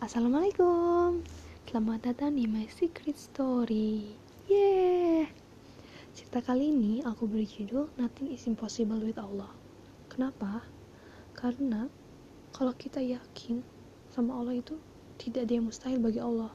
[0.00, 1.20] Assalamualaikum.
[1.68, 4.08] Selamat datang di My Secret Story.
[4.48, 5.28] Yeah
[6.16, 9.52] Cerita kali ini aku beri judul Nothing is impossible with Allah.
[10.08, 10.64] Kenapa?
[11.36, 11.84] Karena
[12.56, 13.60] Kalau kita yakin
[14.08, 14.80] Sama Allah itu
[15.20, 16.48] Tidak ada yang mustahil bagi Allah.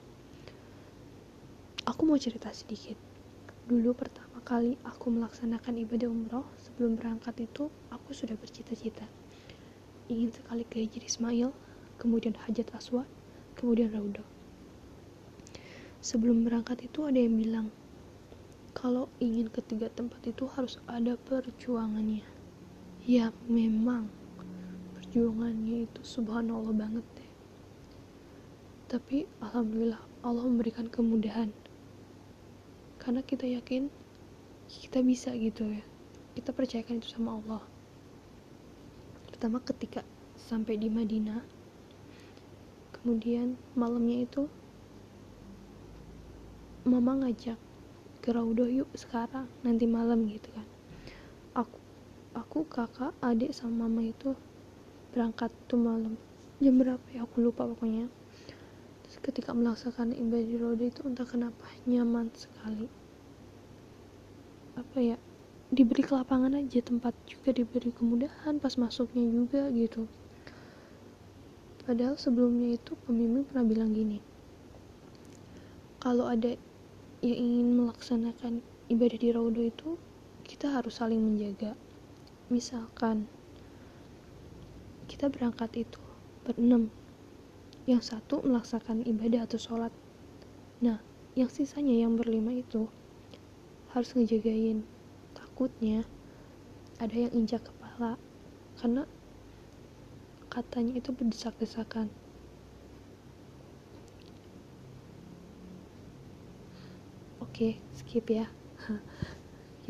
[1.86, 2.98] Aku mau cerita sedikit.
[3.70, 9.06] Dulu pertama kali aku melaksanakan ibadah umroh Sebelum berangkat itu Aku sudah bercita-cita.
[10.10, 11.54] Ingin sekali ke Ismail
[12.02, 13.06] Kemudian Hajat Aswad
[13.66, 14.22] kemudian Rauda.
[16.06, 17.68] Sebelum berangkat itu ada yang bilang,
[18.78, 22.22] kalau ingin ketiga tempat itu harus ada perjuangannya.
[23.10, 24.06] Ya memang,
[24.94, 27.32] perjuangannya itu subhanallah banget deh.
[28.86, 31.50] Tapi alhamdulillah Allah memberikan kemudahan.
[33.02, 33.90] Karena kita yakin
[34.70, 35.82] kita bisa gitu ya.
[36.38, 37.66] Kita percayakan itu sama Allah.
[39.26, 40.06] Pertama ketika
[40.38, 41.55] sampai di Madinah,
[43.06, 44.50] kemudian malamnya itu
[46.90, 47.54] mama ngajak
[48.18, 50.66] ke Raudoh yuk sekarang nanti malam gitu kan.
[51.54, 51.78] Aku
[52.34, 54.34] aku kakak adik sama mama itu
[55.14, 56.18] berangkat tuh malam.
[56.58, 57.30] Jam berapa ya?
[57.30, 58.10] Aku lupa pokoknya.
[59.06, 62.90] Terus ketika melaksanakan ibadah Raudoh itu entah kenapa nyaman sekali.
[64.82, 65.22] Apa ya?
[65.70, 70.10] Diberi kelapangan aja tempat juga diberi kemudahan pas masuknya juga gitu
[71.86, 74.18] Padahal sebelumnya itu pemimpin pernah bilang gini,
[76.02, 76.58] kalau ada
[77.22, 79.94] yang ingin melaksanakan ibadah di Raudo itu,
[80.42, 81.78] kita harus saling menjaga.
[82.50, 83.30] Misalkan,
[85.06, 86.02] kita berangkat itu
[86.42, 86.90] berenam,
[87.86, 89.94] yang satu melaksanakan ibadah atau sholat.
[90.82, 90.98] Nah,
[91.38, 92.90] yang sisanya yang berlima itu
[93.94, 94.82] harus ngejagain.
[95.38, 96.02] Takutnya
[96.98, 98.18] ada yang injak kepala,
[98.82, 99.06] karena
[100.56, 102.08] katanya itu berdesak-desakan.
[107.44, 108.48] Oke, skip ya.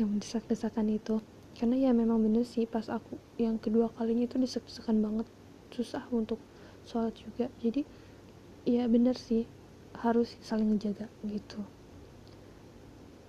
[0.02, 1.22] yang berdesak-desakan itu.
[1.54, 5.26] Karena ya memang bener sih pas aku yang kedua kalinya itu desak-desakan banget.
[5.70, 6.42] Susah untuk
[6.82, 7.46] sholat juga.
[7.62, 7.86] Jadi
[8.66, 9.46] ya bener sih
[10.02, 11.62] harus saling menjaga gitu.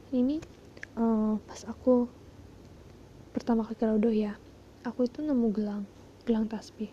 [0.09, 0.41] Ini
[0.97, 2.09] uh, pas aku
[3.29, 4.33] pertama kali keraudoh ya,
[4.81, 5.83] aku itu nemu gelang,
[6.25, 6.89] gelang tasbih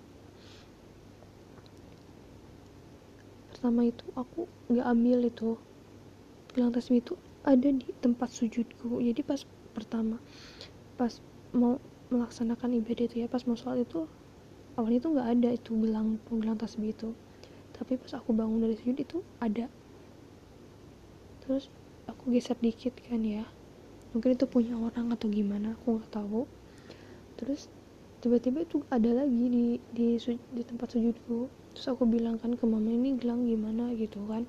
[3.65, 5.57] pertama itu aku nggak ambil itu.
[6.53, 7.17] Gelang tasbih itu
[7.49, 9.01] ada di tempat sujudku.
[9.01, 9.41] Jadi pas
[9.73, 10.21] pertama
[11.01, 11.09] pas
[11.57, 11.81] mau
[12.13, 14.05] melaksanakan ibadah itu ya pas mau sholat itu
[14.77, 17.17] awalnya itu nggak ada itu gelang gelang tasbih itu.
[17.73, 19.73] Tapi pas aku bangun dari sujud itu ada.
[21.49, 21.73] Terus
[22.05, 23.49] aku geser dikit kan ya.
[24.13, 26.45] Mungkin itu punya orang atau gimana aku nggak tahu.
[27.41, 27.73] Terus
[28.21, 29.65] tiba-tiba itu ada lagi di
[29.97, 30.21] di,
[30.53, 33.91] di tempat sujudku terus aku bilang kan ke mama ini gelang gimana?
[33.99, 34.47] Gitu kan.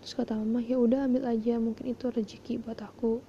[0.00, 3.20] Terus kata mama ya udah ambil aja mungkin itu rezeki buat aku.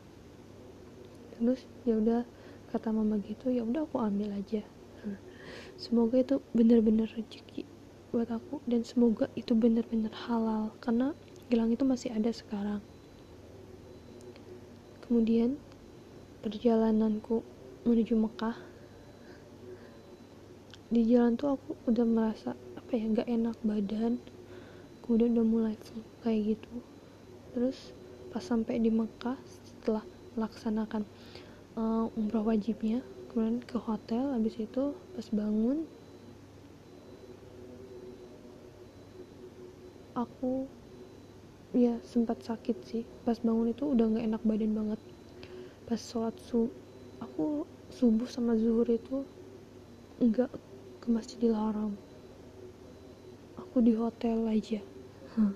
[1.36, 2.22] Terus ya udah
[2.72, 4.64] kata mama gitu ya udah aku ambil aja.
[5.76, 7.68] Semoga itu benar-benar rezeki
[8.14, 11.18] buat aku dan semoga itu benar-benar halal karena
[11.52, 12.80] gelang itu masih ada sekarang.
[15.04, 15.60] Kemudian
[16.40, 17.44] perjalananku
[17.84, 18.56] menuju Mekah.
[20.92, 22.52] Di jalan tuh aku udah merasa
[22.92, 24.20] apa ya nggak enak badan.
[25.00, 26.76] Kemudian udah mulai flu kayak gitu.
[27.56, 27.96] Terus
[28.36, 30.04] pas sampai di Mekah setelah
[30.36, 31.08] melaksanakan
[31.80, 33.00] uh, umroh wajibnya
[33.32, 35.88] kemudian ke hotel habis itu pas bangun
[40.12, 40.68] aku
[41.72, 43.08] ya sempat sakit sih.
[43.24, 45.00] Pas bangun itu udah nggak enak badan banget.
[45.88, 46.68] Pas sholat su
[47.24, 49.24] aku subuh sama zuhur itu
[50.20, 50.52] nggak
[51.00, 52.11] ke Masjidil Haram
[53.72, 54.84] aku di hotel aja.
[55.32, 55.56] Hmm.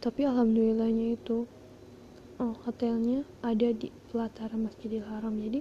[0.00, 1.44] tapi alhamdulillahnya itu
[2.40, 5.36] oh, hotelnya ada di pelataran Masjidil Haram.
[5.36, 5.60] Jadi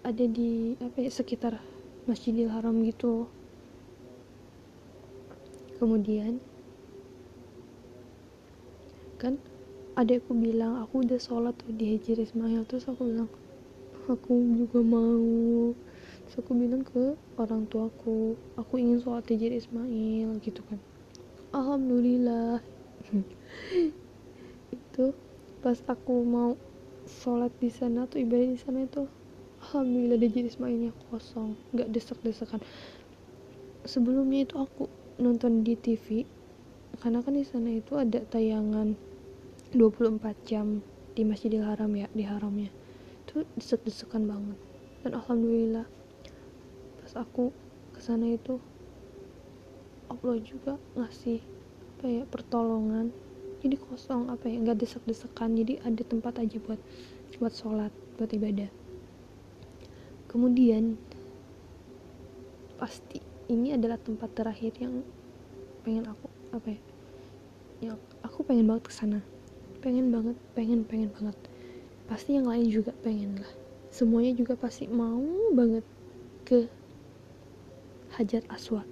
[0.00, 1.60] ada di apa ya sekitar
[2.08, 3.28] Masjidil Haram gitu.
[5.76, 6.40] Kemudian
[9.20, 9.36] kan
[9.92, 13.28] adekku bilang aku udah sholat tuh di Hijri Ismail terus aku bilang
[14.08, 15.76] aku juga mau
[16.40, 20.80] aku bilang ke orang tuaku aku ingin sholat hijir Ismail gitu kan.
[21.52, 22.64] Alhamdulillah.
[24.76, 25.14] Itu
[25.60, 26.56] pas aku mau
[27.04, 29.04] sholat di sana tuh ibadah di sana itu
[29.60, 32.62] alhamdulillah hijir Ismailnya kosong nggak desak-desakan
[33.84, 34.88] sebelumnya itu aku
[35.20, 36.24] nonton di TV
[37.00, 38.96] karena kan di sana itu ada tayangan
[39.72, 40.82] 24 jam
[41.14, 42.70] di Masjidil Haram ya di haramnya.
[43.26, 44.58] Itu desek-desekan banget.
[45.06, 45.86] Dan alhamdulillah
[47.10, 47.50] pas aku
[47.90, 48.62] ke sana itu
[50.06, 51.42] Allah juga ngasih
[51.98, 53.10] apa ya pertolongan.
[53.66, 55.58] Jadi kosong apa ya nggak desek-desekan.
[55.58, 56.78] Jadi ada tempat aja buat
[57.42, 58.70] buat sholat buat ibadah.
[60.30, 60.94] Kemudian
[62.78, 63.18] pasti
[63.50, 65.02] ini adalah tempat terakhir yang
[65.82, 66.80] pengen aku apa ya
[67.90, 69.18] yang aku pengen banget ke sana.
[69.82, 71.34] Pengen banget pengen pengen banget.
[72.06, 73.50] Pasti yang lain juga pengen lah.
[73.90, 75.18] Semuanya juga pasti mau
[75.50, 75.82] banget
[76.46, 76.70] ke
[78.20, 78.84] hajat aswad.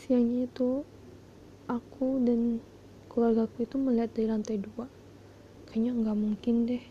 [0.00, 0.80] Siangnya itu
[1.68, 2.64] aku dan
[3.12, 4.88] keluargaku itu melihat dari lantai dua.
[5.68, 6.84] Kayaknya nggak mungkin deh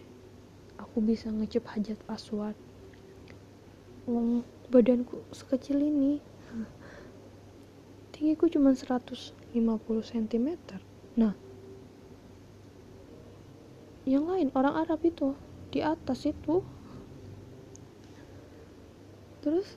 [0.77, 2.53] aku bisa ngecep hajat aswad.
[4.05, 6.21] Wong badanku sekecil ini.
[8.13, 9.33] Tinggiku cuma 150
[10.01, 10.47] cm
[11.13, 11.37] nah
[14.03, 15.37] yang lain orang Arab itu
[15.69, 16.65] di atas itu
[19.43, 19.75] terus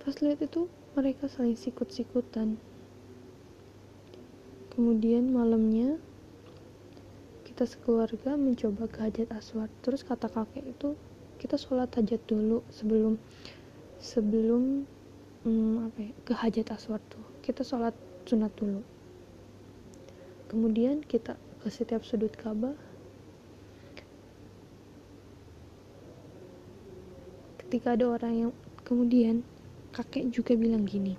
[0.00, 2.54] pas lihat itu mereka saling sikut-sikutan.
[4.70, 5.98] Kemudian malamnya
[7.42, 9.70] kita sekeluarga mencoba ke hajat aswad.
[9.82, 10.94] Terus kata kakek itu
[11.42, 13.18] kita sholat hajat dulu sebelum
[13.98, 14.86] sebelum
[15.42, 17.22] hmm, apa ya, ke hajat aswad tuh.
[17.42, 17.94] Kita sholat
[18.26, 18.82] sunat dulu.
[20.46, 22.78] Kemudian kita ke setiap sudut Ka'bah
[27.74, 28.52] ketika ada orang yang
[28.86, 29.42] kemudian
[29.90, 31.18] kakek juga bilang gini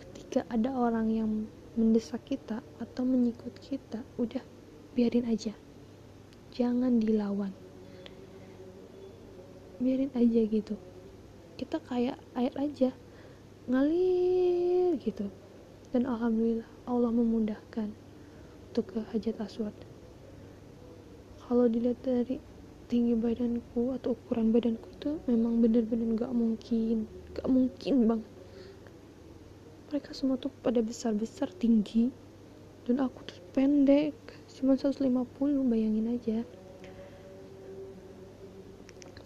[0.00, 1.44] ketika ada orang yang
[1.76, 4.40] mendesak kita atau menyikut kita udah
[4.96, 5.52] biarin aja.
[6.56, 7.52] Jangan dilawan.
[9.76, 10.80] Biarin aja gitu.
[11.60, 12.96] Kita kayak air aja.
[13.68, 15.28] Ngalir gitu.
[15.92, 17.92] Dan alhamdulillah Allah memudahkan
[18.72, 19.76] untuk ke hajat aswad.
[21.44, 22.55] Kalau dilihat dari
[22.86, 27.10] tinggi badanku atau ukuran badanku itu memang bener-bener gak mungkin.
[27.34, 28.22] Gak mungkin bang.
[29.90, 32.14] Mereka semua tuh pada besar-besar tinggi.
[32.86, 34.14] Dan aku tuh pendek
[34.54, 35.02] cuma 150
[35.66, 36.38] bayangin aja.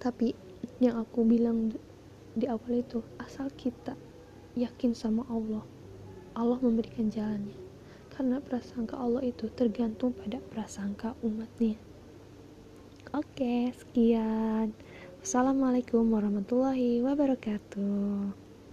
[0.00, 0.32] Tapi
[0.80, 1.76] yang aku bilang
[2.32, 3.92] di awal itu asal kita
[4.56, 5.60] yakin sama Allah
[6.32, 7.60] Allah memberikan jalannya.
[8.08, 11.89] Karena prasangka Allah itu tergantung pada prasangka umatnya
[13.10, 14.70] oke sekian.
[15.20, 18.39] Assalamualaikum warahmatullahi wabarakatuh